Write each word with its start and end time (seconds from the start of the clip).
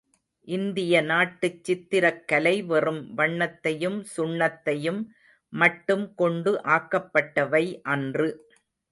இந்திய 0.47 1.01
நாட்டுச் 1.01 1.63
சித்திரக் 1.63 2.23
கலை 2.27 2.53
வெறும் 2.63 3.17
வண்ணத்தையும் 3.17 3.99
சுண்ணத்தையும் 4.15 5.01
மட்டும் 5.53 6.15
கொண்டு 6.15 6.53
ஆக்கப்பட்டவை 6.69 7.63
அன்று. 7.87 8.29